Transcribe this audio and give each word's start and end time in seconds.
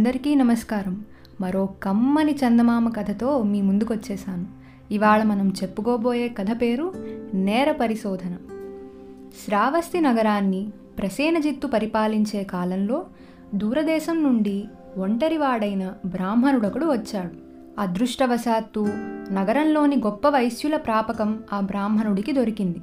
అందరికీ 0.00 0.34
నమస్కారం. 0.34 1.04
మరో 1.40 1.66
కమ్మని 1.82 2.32
చందమామ 2.32 2.88
కథతో 2.88 3.42
మీ 3.42 3.62
ముందుకొచ్చేసాను 3.62 4.46
ఇవాళ 4.90 5.22
మనం 5.22 5.48
చెప్పుకోబోయే 5.48 6.28
కథ 6.28 6.46
పేరు 6.62 6.92
నేర 7.34 7.72
పరిశోధన. 7.72 8.36
శ్రావస్తి 9.44 10.00
నగరాన్ని 10.00 10.70
ప్రసేనజిత్తు 10.98 11.66
పరిపాలించే 11.66 12.42
కాలంలో 12.42 13.06
దూరదేశం 13.54 14.22
నుండి 14.22 14.64
ఒంటరివాడైన 14.98 15.92
బ్రాహ్మణుడొకడు 16.06 16.86
వచ్చాడు. 16.86 17.34
అదృష్టవశాత్తు 17.80 18.88
నగరంలోని 19.32 19.96
గొప్ప 19.96 20.28
వైశ్యుల 20.28 20.76
ప్రాపకం 20.76 21.38
ఆ 21.52 21.60
బ్రాహ్మణుడికి 21.60 22.32
దొరికింది. 22.32 22.80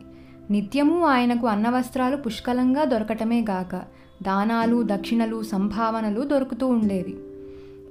నిత్యము 0.51 1.05
ఆయనకు 1.05 1.47
అన్నవస్త్రాలు 1.47 2.17
పుష్కలంగా 2.17 2.83
దొరకటమే 2.83 3.41
గాక 3.41 3.97
దానాలు 4.23 4.83
దక్షిణలు 4.83 5.43
సంభావనలు 5.43 6.21
దొరుకుతూ 6.21 6.67
ఉండేవి. 6.67 7.17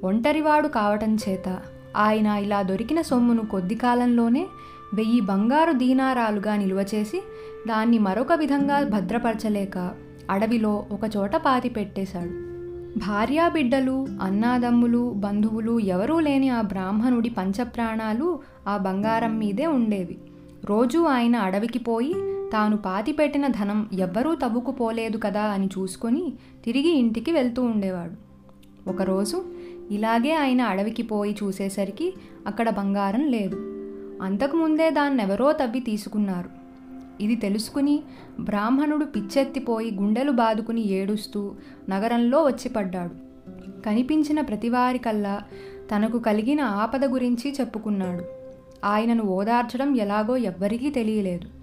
ఒంటరివాడు 0.05 0.69
కావటం 0.69 1.17
చేత 1.29 1.59
ఆయన 1.97 2.27
ఇలా 2.27 2.63
దొరికిన 2.63 3.01
సొమ్మును 3.01 3.47
కొద్ది 3.47 3.75
కాలంలోనే 3.75 4.47
వెయ్యి 4.95 5.21
బంగారు 5.21 5.73
దీనారాలుగా 5.73 6.57
నిల్వ 6.57 6.85
చేసి 6.95 7.23
దాన్ని 7.69 7.99
మరొక 7.99 8.33
విధంగా 8.33 8.85
భద్రపరచలేక 8.85 9.95
అడవిలో 10.31 10.87
ఒకచోట 10.93 11.37
పాతి 11.37 11.69
పెట్టేశాడు. 11.69 12.47
భార్యాబిడ్డలు 12.99 14.07
అన్నాదమ్ములు 14.23 15.13
బంధువులు 15.17 15.79
ఎవరూ 15.79 16.21
లేని 16.21 16.49
ఆ 16.49 16.61
బ్రాహ్మణుడి 16.61 17.29
పంచప్రాణాలు 17.29 18.39
ఆ 18.69 18.77
బంగారం 18.77 19.39
మీదే 19.39 19.67
ఉండేవి. 19.67 20.19
రోజూ 20.65 21.05
ఆయన 21.05 21.37
అడవికి 21.37 21.79
పోయి 21.79 22.15
తాను 22.53 22.77
పాతిపెట్టిన 22.77 23.47
ధనం 23.47 23.91
ఎవ్వరూ 23.93 24.35
తవ్వుకుపోలేదు 24.35 25.19
కదా 25.23 25.43
అని 25.43 25.67
చూసుకొని 25.67 26.33
తిరిగి 26.65 26.89
ఇంటికి 26.89 27.33
వెళ్తూ 27.33 27.63
ఉండేవాడు. 27.63 28.27
ఒకరోజు 28.91 29.45
ఇలాగే 29.91 30.35
ఆయన 30.35 30.61
అడవికి 30.61 31.03
పోయి 31.03 31.37
చూసేసరికి 31.43 32.15
అక్కడ 32.47 32.71
బంగారం 32.71 33.27
లేదు. 33.27 33.57
అంతకుముందే 34.23 34.91
దాన్నెవరో 34.91 35.53
తవ్వి 35.53 35.81
తీసుకున్నారు. 35.81 36.67
ఇది 37.23 37.37
తెలుసుకుని 37.37 38.03
బ్రాహ్మణుడు 38.41 39.05
పిచ్చెత్తిపోయి 39.05 39.95
గుండెలు 39.95 40.33
బాదుకుని 40.33 40.89
ఏడుస్తూ 40.89 41.55
నగరంలో 41.89 42.43
వచ్చిపడ్డాడు. 42.45 43.15
కనిపించిన 43.83 44.41
ప్రతివారికల్లా 44.41 45.43
తనకు 45.97 46.19
కలిగిన 46.19 46.61
ఆపద 46.61 47.05
గురించి 47.05 47.55
చెప్పుకున్నాడు. 47.61 48.25
ఆయనను 48.85 49.23
ఓదార్చడం 49.23 49.97
ఎలాగో 49.97 50.37
ఎవ్వరికీ 50.37 50.91
తెలియలేదు. 50.91 51.56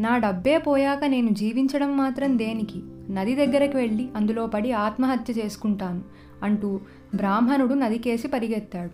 నా 0.00 0.18
డబ్బే 0.18 0.58
పోయాక 0.58 1.04
నేను 1.04 1.28
జీవించడం 1.28 1.96
మాత్రం 1.96 2.38
దేనికి? 2.38 2.82
నది 3.10 3.34
దగ్గరకు 3.34 3.76
వెళ్ళి 3.76 4.08
అందులో 4.16 4.46
పడి 4.46 4.72
ఆత్మహత్య 4.72 5.34
చేసుకుంటాను 5.34 6.02
అంటూ 6.42 6.80
బ్రాహ్మణుడు 7.14 7.74
నదికేసి 7.74 8.28
పరిగెత్తాడు. 8.28 8.90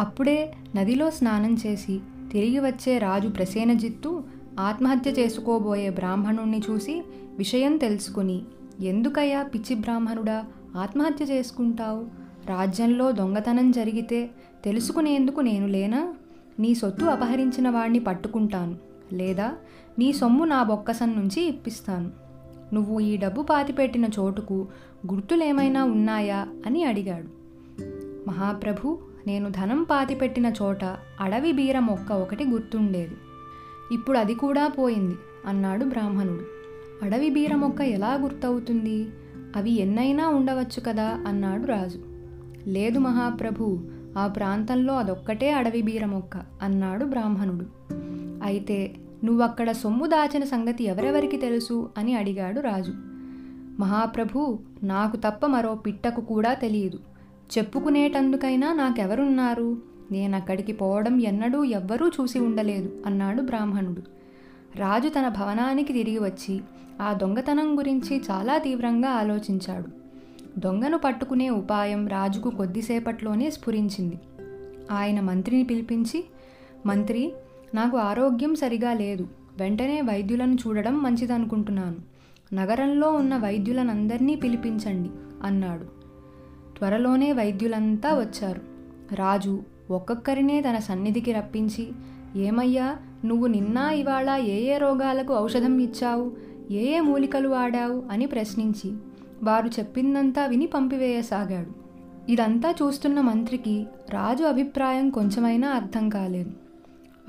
అప్పుడే 0.00 0.54
నదిలో 0.76 1.10
స్నానం 1.10 1.56
చేసి 1.66 2.00
తిరిగి 2.32 2.58
వచ్చే 2.58 2.98
రాజు 2.98 3.28
ప్రసేనజిత్తు 3.28 4.22
ఆత్మహత్య 4.60 5.10
చేసుకోబోయే 5.10 5.90
బ్రాహ్మణుణ్ణి 5.90 6.62
చూసి 6.70 7.02
విషయం 7.38 7.76
తెలుసుకుని 7.76 8.42
ఎందుకయ్యా 8.80 9.42
పిచ్చి 9.42 9.76
బ్రాహ్మణుడా 9.76 10.44
ఆత్మహత్య 10.76 11.24
చేసుకుంటావు? 11.24 12.04
రాజ్యంలో 12.46 13.12
దొంగతనం 13.12 13.70
జరిగితే 13.70 14.30
తెలుసుకునేందుకు 14.64 15.40
నేను 15.40 15.66
లేనా? 15.66 16.14
నీ 16.58 16.74
సొత్తు 16.74 17.04
అపహరించిన 17.04 17.70
వాణ్ణి 17.70 17.98
పట్టుకుంటాను. 17.98 18.89
లేదా 19.12 19.52
నీ 19.98 20.12
సొమ్ము 20.12 20.44
నా 20.44 20.62
బొక్కసం 20.62 21.10
నుంచి 21.10 21.44
ఇప్పిస్తాను. 21.48 22.10
నువ్వు 22.74 23.00
ఈ 23.00 23.16
డబ్బు 23.16 23.42
పాతిపెట్టిన 23.42 24.04
చోటుకు 24.04 24.68
గుర్తులేమైనా 25.12 25.84
ఉన్నాయా? 25.84 26.46
అని 26.66 26.84
అడిగాడు. 26.84 27.40
మహాప్రభు 28.28 28.98
నేను 29.26 29.50
ధనం 29.50 29.82
పాతిపెట్టిన 29.82 30.52
చోట 30.62 30.84
అడవి 31.20 31.52
బీర 31.52 31.78
మొక్క 31.78 32.12
ఒకటి 32.12 32.44
గుర్తుండేది. 32.44 33.16
ఇప్పుడు 33.92 34.18
అది 34.18 34.34
కూడా 34.34 34.68
పోయింది 34.68 35.14
అన్నాడు 35.46 35.84
బ్రాహ్మణుడు. 35.84 36.44
అడవి 37.04 37.30
బీర 37.30 37.54
మొక్క 37.54 37.80
ఎలా 37.80 38.14
గుర్తవుతుంది? 38.14 39.08
అవి 39.56 39.70
ఎన్నైనా 39.70 40.28
ఉండవచ్చు 40.28 40.80
కదా? 40.86 41.24
అన్నాడు 41.26 41.66
రాజు. 41.66 41.98
లేదు 42.66 42.98
మహాప్రభు 42.98 43.80
ఆ 44.18 44.26
ప్రాంతంలో 44.26 44.96
అదొక్కటే 44.96 45.52
అడవి 45.52 45.82
బీర 45.82 46.04
మొక్క 46.04 46.36
అన్నాడు 46.62 47.04
బ్రాహ్మణుడు. 47.04 47.79
అయితే 48.42 48.94
నువ్వక్కడ 49.24 49.72
సొమ్ము 49.72 50.06
దాచిన 50.06 50.44
సంగతి 50.44 50.84
ఎవరెవరికి 50.84 51.36
తెలుసు 51.36 51.90
అని 51.98 52.14
అడిగాడు 52.14 52.60
రాజు. 52.60 52.92
మహాప్రభు 53.80 54.58
నాకు 54.82 55.16
తప్ప 55.16 55.46
మరో 55.46 55.74
పిట్టకు 55.74 56.20
కూడా 56.20 56.54
తెలియదు. 56.54 56.98
చెప్పుకునేటందుకైనా 57.58 58.72
నాకెవరున్నారు? 58.72 59.82
నేనక్కడికి 60.10 60.72
పోవడం 60.72 61.20
ఎన్నడూ 61.20 61.64
ఎవ్వరూ 61.64 62.08
చూసి 62.08 62.38
ఉండలేదు 62.38 63.02
అన్నాడు 63.06 63.42
బ్రాహ్మణుడు. 63.42 64.02
రాజు 64.76 65.08
తన 65.08 65.28
భవనానికి 65.28 65.92
తిరిగి 65.92 66.18
వచ్చి 66.18 66.60
ఆ 67.00 67.12
దొంగతనం 67.12 67.78
గురించి 67.78 68.22
చాలా 68.30 68.58
తీవ్రంగా 68.58 69.08
ఆలోచించాడు. 69.08 69.88
దొంగను 70.58 70.98
పట్టుకునే 70.98 71.50
ఉపాయం 71.50 72.08
రాజుకు 72.08 72.50
కొద్దిసేపట్లోనే 72.50 73.50
స్ఫురించింది. 73.50 74.18
ఆయన 74.92 75.20
మంత్రిని 75.20 75.64
పిలిపించి 75.64 76.24
మంత్రి 76.86 77.32
నాకు 77.74 77.96
ఆరోగ్యం 77.96 78.54
సరిగా 78.54 78.92
లేదు. 78.92 79.28
వెంటనే 79.58 80.00
వైద్యులను 80.00 80.54
చూడడం 80.54 81.02
మంచిదనుకుంటున్నాను. 81.02 81.96
నగరంలో 82.54 83.12
ఉన్న 83.12 83.36
వైద్యులనందరినీ 83.36 84.34
పిలిపించండి 84.34 85.10
అన్నాడు. 85.42 85.84
త్వరలోనే 86.78 87.32
వైద్యులంతా 87.32 88.14
వచ్చారు. 88.14 88.60
రాజు 89.14 89.62
ఒక్కొక్కరినే 89.90 90.60
తన 90.60 90.78
సన్నిధికి 90.78 91.32
రప్పించి 91.32 91.88
ఏమయ్యా 92.36 92.96
నువ్వు 93.24 93.46
నిన్న 93.46 93.78
ఇవాళ 93.78 94.30
ఏ 94.30 94.74
ఏ 94.74 94.76
రోగాలకు 94.76 95.34
ఔషధం 95.34 95.78
ఇచ్చావు 95.78 96.32
ఏ 96.70 96.96
ఏ 96.96 97.00
మూలికలు 97.00 97.48
వాడావు 97.48 98.02
అని 98.10 98.26
ప్రశ్నించి 98.26 98.92
వారు 99.42 99.68
చెప్పిందంతా 99.68 100.46
విని 100.46 100.66
పంపివేయసాగాడు. 100.66 101.70
ఇదంతా 102.32 102.70
చూస్తున్న 102.70 103.20
మంత్రికి 103.20 103.86
రాజు 104.10 104.44
అభిప్రాయం 104.44 105.10
కొంచెమైనా 105.10 105.68
అర్థం 105.68 106.08
కాలేదు. 106.08 106.69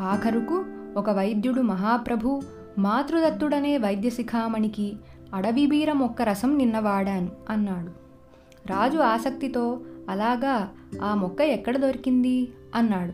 ఆఖరుకు 0.02 0.66
ఒక 0.98 1.10
వైద్యుడు 1.10 1.62
మహాప్రభు 1.62 2.42
మాతృదత్తుడనే 2.80 3.78
వైద్య 3.78 4.10
శిఖామణికి 4.10 4.94
అడవిబీర 5.34 5.92
మొక్క 5.92 6.22
రసం 6.22 6.58
నిన్న 6.58 6.80
వాడాను 6.80 7.30
అన్నాడు. 7.50 7.92
రాజు 8.68 8.98
ఆసక్తితో 8.98 9.80
అలాగా 10.10 10.70
ఆ 11.04 11.16
మొక్క 11.16 11.42
ఎక్కడ 11.42 11.78
దొరికింది 11.78 12.52
అన్నాడు. 12.76 13.14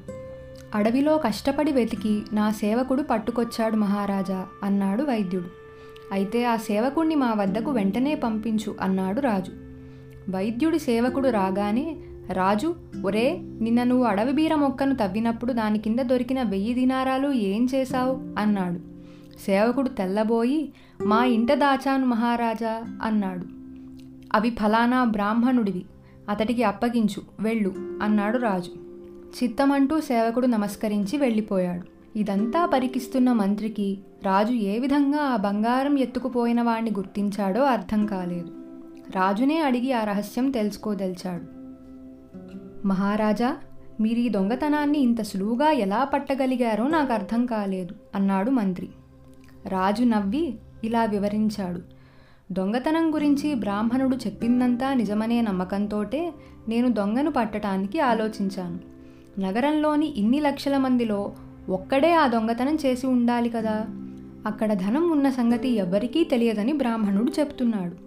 అడవిలో 0.75 1.17
కష్టపడి 1.17 1.71
వెతికి 1.71 2.21
నా 2.33 2.51
సేవకుడు 2.51 3.01
పట్టుకొచ్చాడు 3.01 3.75
మహారాజా 3.75 4.45
అన్నాడు 4.63 5.03
వైద్యుడు. 5.03 5.45
అయితే 6.11 6.45
ఆ 6.45 6.55
సేవకుణ్ణి 6.55 7.15
మా 7.15 7.33
వద్దకు 7.33 7.71
వెంటనే 7.71 8.15
పంపించు 8.15 8.75
అన్నాడు 8.81 9.21
రాజు. 9.21 9.51
వైద్యుడి 10.31 10.79
సేవకుడు 10.79 11.29
రాగానే 11.29 11.97
రాజు 12.31 12.75
ఒరే 13.05 13.41
నిన్న 13.41 13.83
నువ్వు 13.83 14.05
అడవి 14.05 14.31
బీర 14.31 14.55
మొక్కను 14.55 14.95
తవ్వినప్పుడు 14.95 15.53
దాని 15.53 15.79
కింద 15.79 15.99
దొరికిన 15.99 16.41
వెయ్యి 16.41 16.73
దినారాలు 16.73 17.31
ఏం 17.31 17.67
చేశావు? 17.75 18.39
అన్నాడు. 18.39 18.97
సేవకుడు 19.45 19.89
తెల్లబోయి 19.89 20.73
మా 21.05 21.25
ఇంట 21.25 21.53
దాచాను 21.53 22.05
మహారాజా 22.05 22.99
అన్నాడు. 23.03 23.45
అవి 24.33 24.49
ఫలానా 24.49 25.03
బ్రాహ్మణుడివి 25.03 25.85
అతడికి 26.29 26.63
అప్పగించు 26.63 27.21
వెళ్ళు 27.39 27.73
అన్నాడు 28.01 28.37
రాజు. 28.37 28.79
చిత్తమంటూ 29.43 29.99
సేవకుడు 29.99 30.47
నమస్కరించి 30.47 31.17
వెళ్ళిపోయాడు. 31.17 32.17
ఇదంతా 32.19 32.65
పరికిస్తున్న 32.65 33.31
మంత్రికి 33.31 33.97
రాజు 34.23 34.53
ఏ 34.53 34.79
విధంగా 34.79 35.17
ఆ 35.17 35.35
బంగారం 35.35 35.99
ఎత్తుకుపోయిన 35.99 36.61
వాణ్ణి 36.61 36.91
గుర్తించాడో 36.91 37.61
అర్థం 37.61 38.05
కాలేదు. 38.05 38.47
రాజునే 39.15 39.61
అడిగి 39.61 39.91
ఆ 39.91 40.03
రహస్యం 40.03 40.51
తెలుసుకోదలిచాడు. 40.51 41.56
మహారాజా 42.85 43.55
మీరు 44.01 44.19
ఈ 44.19 44.29
దొంగతనాన్ని 44.29 44.99
ఇంత 44.99 45.21
సులువుగా 45.21 45.71
ఎలా 45.71 46.03
పట్టగలిగారో 46.03 46.87
నాకు 46.87 47.13
అర్థం 47.13 47.45
కాలేదు 47.45 47.95
అన్నాడు 48.15 48.51
మంత్రి. 48.51 48.89
రాజు 49.67 50.03
నవ్వి 50.03 50.55
ఇలా 50.83 51.05
వివరించాడు. 51.05 51.81
దొంగతనం 52.53 53.15
గురించి 53.15 53.55
బ్రాహ్మణుడు 53.55 54.15
చెప్పిందంతా 54.15 54.93
నిజమనే 54.93 55.41
నమ్మకంతోటే 55.41 56.33
నేను 56.67 56.87
దొంగను 56.87 57.31
పట్టడానికి 57.31 57.99
ఆలోచించాను. 57.99 58.79
నగరంలోని 59.39 60.05
ఇన్ని 60.05 60.39
లక్షల 60.39 60.77
మందిలో 60.77 61.33
ఒక్కడే 61.69 62.13
ఆ 62.13 62.27
దొంగతనం 62.27 62.77
చేసి 62.85 63.07
ఉండాలి 63.07 63.49
కదా? 63.49 63.85
అక్కడ 64.45 64.73
ధనం 64.73 65.11
ఉన్న 65.11 65.29
సంగతి 65.29 65.69
ఎవ్వరికీ 65.69 66.23
తెలియదని 66.23 66.73
బ్రాహ్మణుడు 66.73 67.31
చెప్తున్నాడు. 67.39 68.06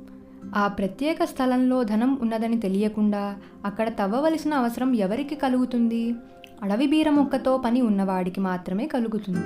ఆ 0.57 0.67
ప్రత్యేక 0.67 1.25
స్థలంలో 1.25 1.85
ధనం 1.85 2.19
ఉన్నదని 2.23 2.61
తెలియకుండా 2.61 3.37
అక్కడ 3.65 3.89
తవ్వవలసిన 3.89 4.55
అవసరం 4.55 4.95
ఎవరికి 4.95 5.35
కలుగుతుంది? 5.35 6.15
అడవి 6.63 6.87
బీర 6.87 7.11
మొక్కతో 7.11 7.59
పని 7.59 7.81
ఉన్నవాడికి 7.81 8.41
మాత్రమే 8.41 8.87
కలుగుతుంది. 8.87 9.45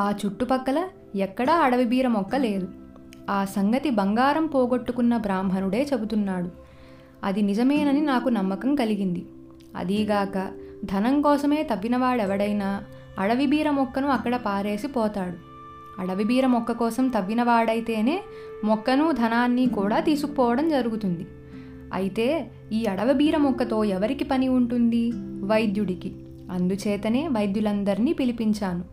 ఆ 0.00 0.14
చుట్టుపక్కల 0.26 0.88
ఎక్కడా 1.14 1.54
అడవి 1.54 1.84
బీర 1.84 2.06
మొక్క 2.08 2.36
లేదు. 2.36 2.68
ఆ 3.30 3.44
సంగతి 3.44 3.90
బంగారం 3.90 4.46
పోగొట్టుకున్న 4.46 5.16
బ్రాహ్మణుడే 5.16 5.86
చెబుతున్నాడు. 5.92 6.50
అది 7.24 7.42
నిజమేనని 7.42 8.00
నాకు 8.00 8.28
నమ్మకం 8.28 8.74
కలిగింది. 8.74 9.26
అదీగాక 9.76 10.50
ధనం 10.84 11.22
కోసమే 11.22 11.62
తవ్వినవాడెవడైనా 11.62 12.84
అడవి 13.18 13.46
బీర 13.46 13.70
మొక్కను 13.70 14.08
అక్కడ 14.08 14.36
పారేసి 14.36 14.86
పోతాడు. 14.86 15.51
అడవి 15.98 16.24
బీర 16.24 16.46
మొక్క 16.46 16.72
కోసం 16.72 17.08
తవ్వినవాడైతేనే 17.08 18.22
మొక్కను 18.64 19.12
ధనాన్ని 19.12 19.66
కూడా 19.66 20.00
తీసుకుపోవడం 20.00 20.68
జరుగుతుంది. 20.68 21.26
అయితే 21.92 22.50
ఈ 22.72 22.86
అడవి 22.86 23.12
బీర 23.12 23.36
మొక్కతో 23.36 23.84
ఎవరికి 23.84 24.24
పని 24.24 24.48
ఉంటుంది? 24.48 25.12
వైద్యుడికి. 25.44 26.14
అందుచేతనే 26.50 27.28
వైద్యులందరినీ 27.28 28.12
పిలిపించాను. 28.12 28.84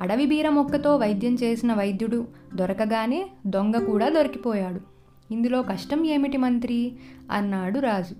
అడవి 0.00 0.26
బీర 0.26 0.48
మొక్కతో 0.48 0.96
వైద్యం 0.96 1.34
చేసిన 1.34 1.74
వైద్యుడు 1.74 2.26
దొరకగానే 2.54 3.30
దొంగ 3.46 3.84
కూడా 3.84 4.08
దొరికిపోయాడు. 4.08 4.80
ఇందులో 5.34 5.62
కష్టం 5.62 6.06
ఏమిటి 6.06 6.36
మంత్రి? 6.36 6.92
అన్నాడు 7.30 7.78
రాజు. 7.78 8.14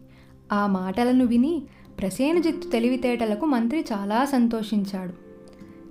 ఆ 0.53 0.67
మాటలను 0.67 1.25
విని 1.25 1.63
ప్రసేనజిత్తు 2.01 2.69
తెలివితేటలకు 2.69 3.47
మంత్రి 3.47 3.85
చాలా 3.93 4.25
సంతోషించాడు. 4.25 5.13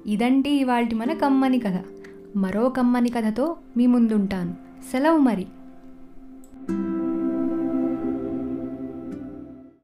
ఇదంటే 0.10 0.50
ఇవాల్టి 0.50 0.96
మన 0.96 1.14
కమ్మని 1.14 1.60
కథ. 1.60 1.84
మరో 2.36 2.70
కమ్మని 2.70 3.10
కథతో 3.10 3.56
మీ 3.78 3.88
ముందుంటాను. 3.88 4.54
సెలవు 4.92 5.18
మరి. 5.18 5.48